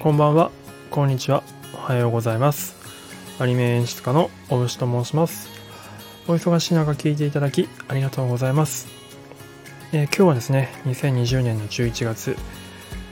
[0.00, 0.50] こんばんは、
[0.88, 1.42] こんにちは、
[1.74, 2.74] おはようございます。
[3.38, 5.50] アニメ演出家の大牛と申します。
[6.26, 8.88] お忙しい中聞いていただきありがとうございます。
[9.92, 12.38] えー今日はですね、2020年の11月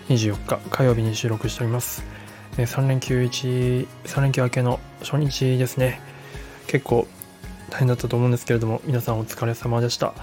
[0.09, 2.05] 24日火曜日に収録しております。
[2.57, 6.01] え3連休1、3連休明けの初日ですね。
[6.69, 7.07] 結構
[7.69, 10.15] 大変だったと思うんですけれども、皆さんお疲れ様でした。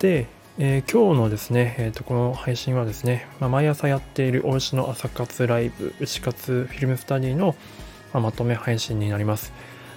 [0.00, 0.26] で、
[0.60, 7.54] えー今日のですね、えーとこの配信はですね、まあ、毎朝やっている大牛の朝活ライブ、牛活フィルムスタディの、
[8.12, 9.52] まあまとめ配信になります。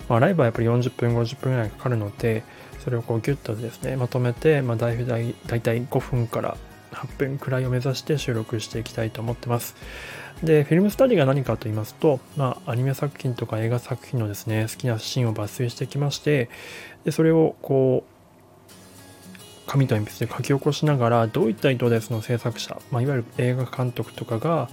[0.08, 2.44] まあ、ライブはやっぱり40分、50分ぐらいかかるので、
[2.84, 6.56] それをこうギュッとですね、まとめて、まあ、大体大体5分から
[6.92, 9.76] 8分くらいを目指して収録していきたいと思ってます。
[10.44, 16.52] で、フィルムスタディが何かと言いますと、まあ、アニメ作品とか映画作品のですね、好きなシーンを抜粋してきまして、
[17.04, 18.21] でそれをこう、
[19.72, 24.70] 紙と鉛筆で書き起こしながらどういった意図でその制作者、まあ、いわゆる映画監督とかが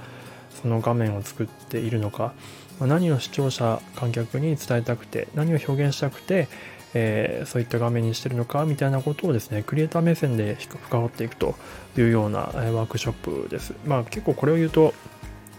[0.60, 2.32] その画面を作っているのか、
[2.80, 6.48] まあ、何を視聴者観客に伝えたくて何を表現したくて、
[6.94, 11.54] えーそういった画面にしてるのかみたいなことをですねクリエイター目線で深掘っていくと
[11.96, 13.12] いうようなえワークショッ
[13.44, 13.74] プです。
[13.86, 14.94] まあ結構これを言うと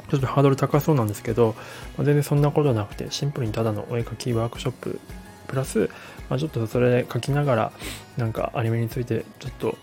[0.10, 1.56] ちょっとハードル高そうなんですけど、
[1.98, 5.00] 全然そんなことなくてシンプルにただのお絵描きワークショップ
[5.48, 5.90] プラス、
[6.30, 7.72] まあ、ちょっとそれで書きながら
[8.18, 9.78] なんかアニメについてちょっと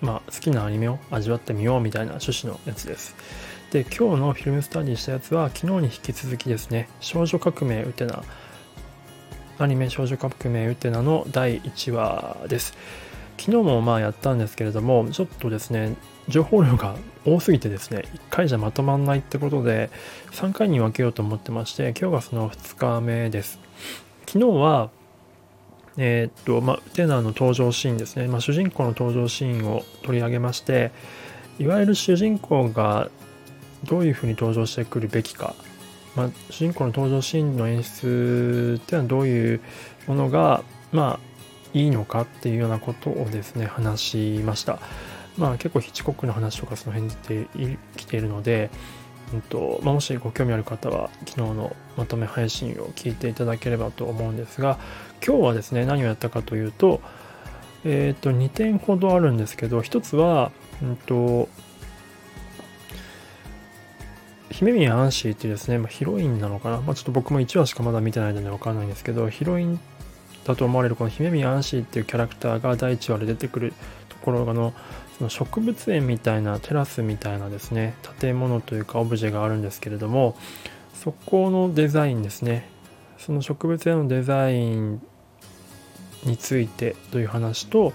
[0.00, 3.16] まあ好きなアニメを味わってみようみたいな趣旨のやつです。
[3.70, 8.22] で今日のフィルムスタディしたやつは昨日に引き続きですね少女革命ウテナ
[9.58, 12.76] アニメ少女革命ウテナの第1話です。
[13.36, 15.96] 昨日もまあやったんですけれどもちょっとですね
[16.28, 16.94] 情報量が
[17.26, 19.90] 多すぎてですね1回じゃまとまんないってことで
[20.30, 23.58] 3回に分けようと思ってまして今日がその2日目です。
[24.26, 24.90] 昨日は
[25.96, 30.90] えーっとまあテナーの登場シーンですね、まあ、主人公の登場シーンを取り上げまして
[31.58, 33.10] いわゆる主人公が
[33.84, 35.54] どういうふうに登場してくるべきか、
[36.16, 39.60] まあ、主人公の登場シーンの演出っていうのはどういう
[40.06, 41.34] ものがまあ
[41.74, 44.78] いいのかっていうようなことをですね話しました。
[45.36, 48.70] まあ結構ヒッチコックの話とかその辺できているので、
[49.34, 54.78] うんとまあ、もしご興味ある方は昨日のまとめ配信を聞いていただければと思うんですが
[55.26, 57.00] 今日はですね何をやったかというと
[57.84, 60.52] えっ、と2点ほどあるんですけど一つは
[60.82, 61.48] うんと
[64.50, 69.80] 姫宮アンシーっていうですね、まあ、ヒロインなのかな、まあ、ちょっと僕も1話しかまだ見てないので分かんないんですけどヒロイン
[70.44, 73.72] だと思われるこの姫宮アンシーっていうキャラクターが第1話で出てくる
[74.08, 74.72] ところの
[75.18, 80.36] その植物園みたいなテラスみたいなですね建物というかオブジェがあるんですけれども
[80.94, 82.68] そこのデザインですね。
[83.18, 85.02] その植物園のデザイン
[86.24, 87.92] についてという話と,、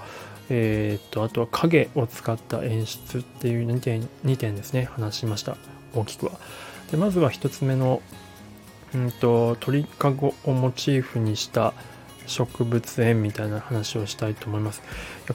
[0.49, 4.85] えー、とあとは影を使った演出っていう2点 ,2 点ですね。
[4.85, 5.57] 話しました。
[5.95, 6.33] 大きくは。
[6.91, 8.01] でまずは1つ目の、
[8.93, 11.73] うん、と鳥かごをモチーフにした
[12.29, 14.81] 植物園みたいな話をしたいと思います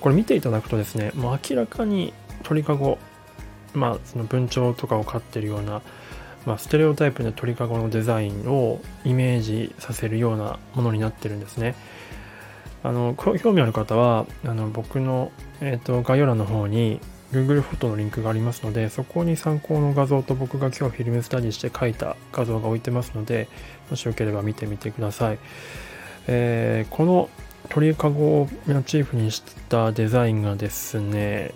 [0.00, 2.98] これ見ていただくとですねもう明らかに鳥かご
[3.74, 5.82] まあその文鳥とかを飼ってるような
[6.46, 11.74] まあ、ステレオタイプの鳥かごのデザインをイメージさせるようなものになってるんですね。
[12.82, 17.00] あの興味ある方はあの僕の、えー、と概要欄の方に
[17.32, 23.48] Google フォトのリンクがありますのでそこに参考の画像と僕が今日フィルムスタディして描いた画像が置いてますので
[23.88, 25.38] もしよければ見てみてください。
[26.26, 27.28] えーこの
[27.70, 31.52] 鳥かごをモチーフにしたデザインがですね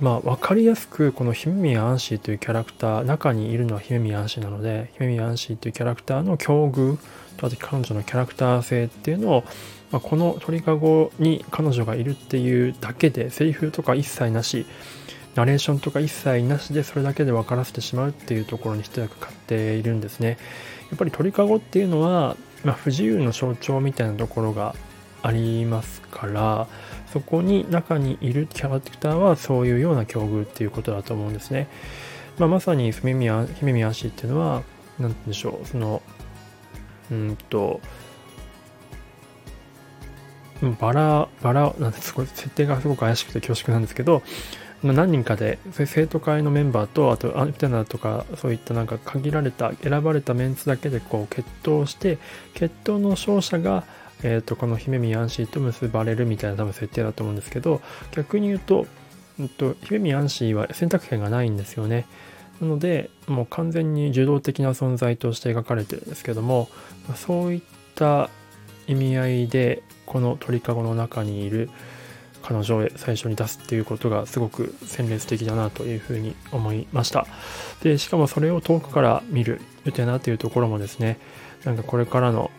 [0.00, 6.98] まあ、分かりやすくこの姫宮アンシーというキャラクター中にいるのは姫宮アンシーなので姫宮アンシーというキャラクターの境遇
[7.36, 9.44] とあと彼女のキャラクター性っていうのを、
[9.92, 14.66] まあ、この鳥かごに彼女がいるっていうだけでセリフとか一切なし。
[15.34, 20.36] ナレーションとか一切なしでそれだけで分からせてしまうっていうところに一役買っているんですね
[20.90, 24.74] やっぱり鳥かごっていうのは、まあ、不自由の象徴みたいなところが
[25.22, 26.68] ありますから
[27.12, 31.68] そこに中にいるキャラクターはそういうような境遇っていうことだと思うんですね。
[32.38, 34.62] まあ、まさに姫宮姫宮足っていうのは
[34.98, 36.02] 何て言うんでしょうその
[37.10, 37.80] うんと
[40.80, 44.22] バラバラなんですごい設定がすごく怪しくて恐縮なんですけど
[44.82, 52.18] 何人かで生徒会のメンバーとあとアンテナとかそういったなんか限られた選ばれたメンツだけでこう決闘して
[52.54, 53.84] 決闘の勝者が
[54.22, 57.80] えー、とこの姫宮アンシーと結ばれるみたいな多分設定だと思うんですけど
[58.12, 58.86] 逆に言うと,、
[59.38, 62.06] うん、と姫宮アンシーは選択権がないんですよね。
[62.60, 66.68] なのでもう完全に受動的な存在として描かれてるんですけども
[67.16, 67.60] そういっ
[67.96, 68.30] た
[68.86, 71.70] 意味合いでこの鳥かごの中にいる
[72.42, 77.26] 彼女を最初に出すっていうことがすごく鮮烈的だなというふうに思いました。
[77.82, 81.18] でしかもそれを遠くから見る予定なというところもですね
[81.64, 82.50] なんかこれからの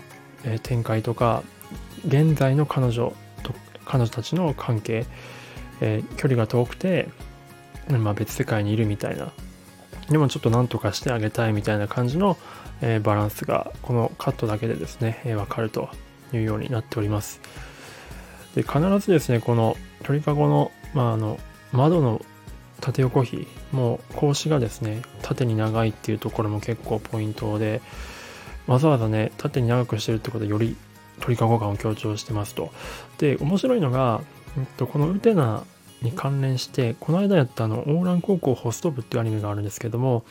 [0.63, 1.43] 展開とか
[2.05, 3.13] 現在の彼女
[3.43, 3.53] と
[3.85, 5.05] 彼女たちの関係、
[5.81, 7.07] えー、距離が遠くて、
[7.89, 9.31] まあ、別世界にいるみたいな。
[10.09, 12.37] でもちょっと何とかしてあげたいみたいな感じの、
[12.81, 15.89] えー、バランスがこのカットだけでですね、えー、分かると
[16.33, 17.39] いうようになっております。
[18.55, 21.39] で必ずですねこの鳥かごの,、まあ、あの
[21.71, 22.23] 窓の
[22.81, 27.81] 縦横比もう格子がですね縦に長いっていうところも結構ポイントで
[28.67, 30.75] わざわざね縦に長くしてるってことでより
[31.21, 32.71] 鳥かご感を強調してますと。
[33.17, 34.21] で面白いのが、
[34.57, 35.63] えっと、このウテナ
[36.01, 40.25] に関連してこの間やったあのオーラン高校ホスト部っていうアニメがあるんですけども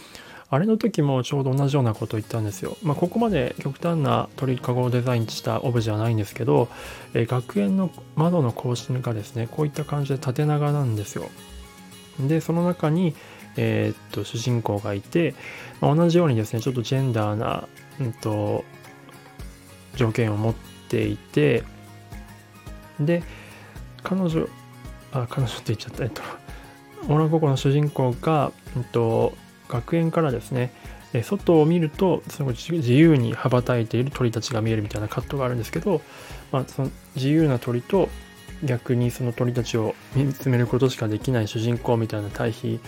[0.53, 2.77] あれの時もちょうど同じようなこと言ったんですよ。
[2.83, 6.69] まあ、ここまで極端な鳥かごをデザインしたオブジェはないんですけど、
[7.15, 11.31] え学園の窓の格子がですね、こういった感じで縦長なんですよ。
[12.21, 13.15] で、その中に、
[13.57, 15.35] えー、っと、主人公がいて、
[15.81, 17.67] まあ、同じようにですね、ちょっとジェンダーな、
[17.99, 18.67] うんと、
[19.97, 20.55] 条件を持っ
[20.91, 21.65] ていて、
[23.01, 23.23] で、
[24.03, 24.47] 彼女、
[25.13, 26.21] あ、彼女って言っちゃった、えっと、
[27.05, 29.33] オーラン高校の主人公が、うんと、
[29.73, 30.71] 学園からですね、
[31.23, 36.03] 外を見るとその自由に羽ばたいている鳥たちが見えるみたいなカットがあるんですけど、
[36.51, 38.09] まあ、その自由な鳥と
[38.65, 42.81] 逆にその鳥たちを見つめることしかできない主人公みたいな対比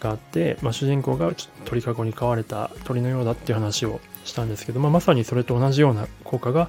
[0.00, 1.32] があって、まあ、主人公が
[1.64, 6.68] 鳥かごに飼われた鳥のようだっていう話をしたんですけど、まあ、まさにそれと同じような効果が、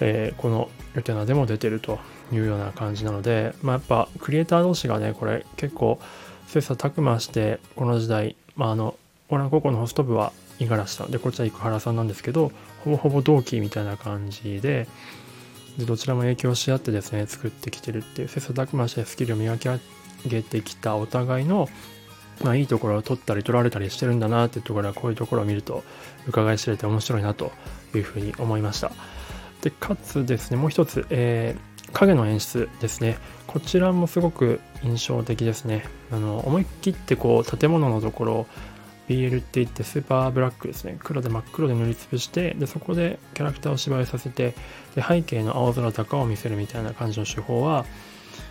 [0.00, 1.98] えー、このヨテナでも出てると
[2.32, 6.00] いうような感じなので、まあ、やっぱクリエイター同士がねこれ結構
[6.46, 8.96] 切磋琢磨してこの時代まあ、あの
[9.28, 11.10] オラン高校のホスト部は五十嵐さん。
[11.10, 12.52] でこっちは生原さんなんですけど
[12.84, 14.86] ほぼほぼ同期みたいな感じで
[15.78, 19.80] でどちらも影響し合ってですね作ってきてるっていう切磋琢磨してスキルを磨き上
[20.26, 21.68] げてきたお互いの、
[22.42, 25.82] まあ、いいところを取ったり取られたりしてるんだなっていうところはこういうところを見ると
[26.26, 27.50] 伺い知れて面白いなと
[27.94, 28.92] いうふうに思いました。
[29.62, 33.16] でかつですねもう一つ、えー、影の演出ですね。
[33.54, 35.84] こちらもすごく印象的ですね。
[36.10, 38.46] あの思い切ってこう建物のところ
[39.08, 40.96] BL って言ってスーパーブラックですね。
[40.98, 44.56] 黒で真っ黒で塗りつぶして、でそこでキャラクターを芝居させて、
[44.96, 47.86] で背景の青空高を見せるみたいな感じの手法は、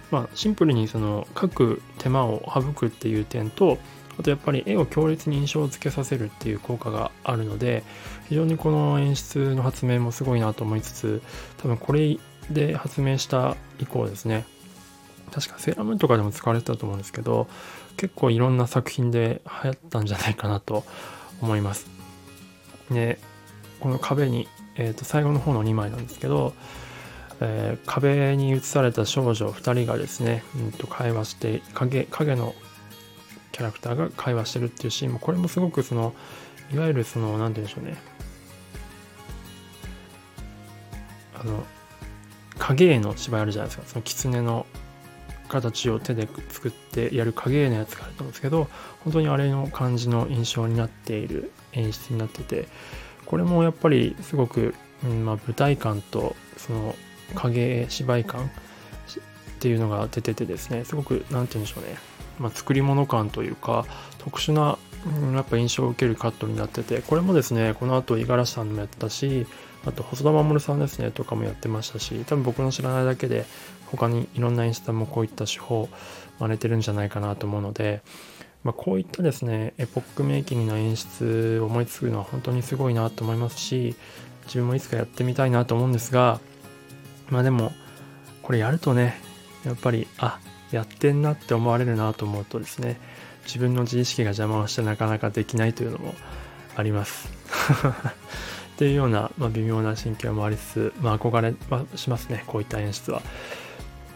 [0.09, 3.79] まあ、シンプルにその書く手間を省くっていう点と、
[4.17, 7.83] あとやっぱり絵を強烈に印象付けさせるっていう効果があるので、
[8.29, 11.21] 非常にこの演出の発明もすごいなと思いつつ、
[11.57, 12.17] 多分これ
[12.49, 14.45] で発明した以降ですね、
[15.33, 17.47] 確かセーラームーンとかでも使われてたと思うんですけど
[17.97, 20.83] 結構いろんな作品で流行ったんじゃないかなと
[21.41, 21.87] 思います。
[22.91, 23.17] で
[23.79, 26.53] この壁に、えー、と最後の方の2枚なんですけど、
[27.41, 32.53] えー、壁に映された少女2人がですね、うん、と会話して影影の
[33.51, 36.13] キャラクターが会話してるっていうシーンもこれもすごくその
[36.73, 37.97] いわゆるその何て言うんでしょうね。
[41.35, 41.63] あの
[42.59, 43.87] 影絵の芝居あるじゃないですか。
[43.87, 44.65] その狐の
[45.47, 48.67] 形を手で作ってやる影絵のやつがあると思うんですけど
[49.03, 52.67] 本当にあれの感じの印象になっている演出になってて
[53.25, 54.73] これもやっぱりすごく、
[55.03, 56.95] うんまあ、舞台感とその
[57.35, 58.49] 影絵芝居感っ
[59.59, 61.97] ていうのが出ててですねすごく何て言うんでしょうね、
[62.39, 63.85] まあ、作り物感というか
[64.17, 64.77] 特殊な、
[65.21, 69.47] うん、やっぱ印象を受けるカットになっててこれもですねこの後五十嵐さんもやったし
[69.85, 73.45] あと細田守さんですねとかもやってましたし多分僕の知らないだけで
[73.97, 75.89] 他にいろんな演出もこういった手法を
[76.39, 78.01] 真似てるんじゃないかなと思うので、
[78.63, 83.95] まあ、こういったですねエポックメイキングな演出を思いつくのは本当にすごいなと思いますし
[84.45, 86.39] 自分もいつかやってみたいなと思うんですが
[87.29, 87.71] まあでも
[88.41, 89.15] これやるとね
[89.63, 90.39] やっぱりあ
[90.71, 92.99] やってんなって思われるなと思うとですね
[93.45, 96.15] 自分の自意識が邪魔をしてなかなかできないというのも
[96.75, 97.29] あります
[98.73, 103.21] っていうような、まあ、微妙な心境もありつつ、まあ、憧れはしますねこういった演出は。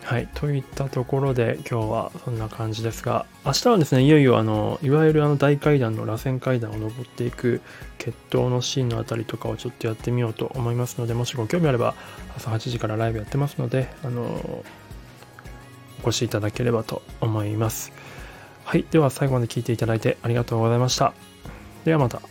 [0.07, 0.29] はい。
[0.35, 7.59] といったところで今日はそんな感じですが、明日はですね、いよいよあの、いわゆるあの大階段の螺旋階段を登っていく
[7.97, 11.93] 決闘のシーンのあたりとかをちょっとやってみようと思いますので、もしご興味あれば
[12.37, 14.63] 朝8時からライブやってますので、あの、
[16.05, 17.91] お越しいただければと思います。
[18.63, 18.85] はい。
[18.89, 21.11] では最後まで聞いていただいてありがとうございました。
[21.83, 22.21] ではまた。